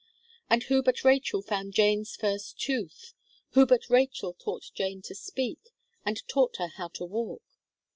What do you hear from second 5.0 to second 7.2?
to speak; and taught her how to